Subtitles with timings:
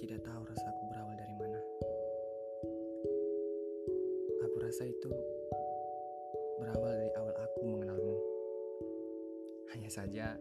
[0.00, 1.60] Tidak tahu rasa aku berawal dari mana.
[4.48, 5.12] Aku rasa itu
[6.56, 8.16] berawal dari awal aku mengenalmu.
[9.76, 10.40] Hanya saja,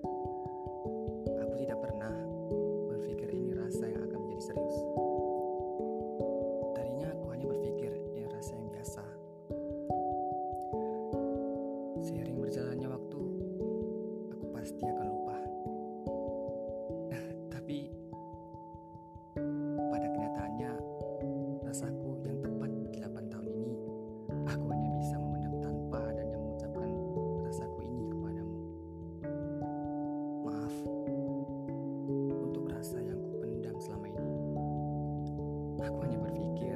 [35.80, 36.76] Aku hanya berpikir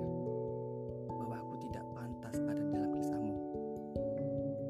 [1.12, 3.36] bahwa aku tidak pantas ada dalam kisahmu.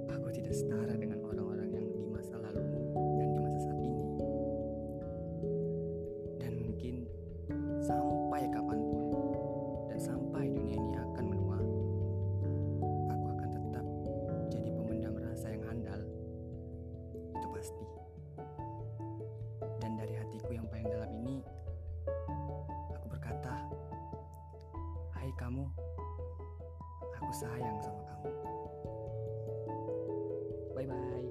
[0.10, 2.82] Aku tidak setara dengan orang-orang yang di masa lalumu
[3.22, 4.06] dan di masa saat ini.
[6.42, 6.96] Dan mungkin
[7.86, 9.10] sampai kapan pun
[9.94, 11.60] dan sampai dunia ini akan menua,
[13.14, 13.86] aku akan tetap
[14.50, 16.02] jadi pemendam rasa yang handal.
[17.38, 17.93] Itu pasti.
[25.34, 25.66] Hai kamu,
[27.18, 28.30] aku sayang sama kamu.
[30.78, 31.23] Bye-bye.